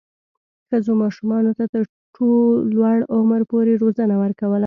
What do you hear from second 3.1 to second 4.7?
عمر پورې روزنه ورکوله.